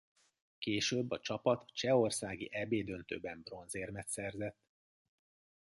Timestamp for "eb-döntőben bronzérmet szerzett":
2.51-4.57